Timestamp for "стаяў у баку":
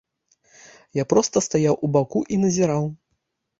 1.49-2.25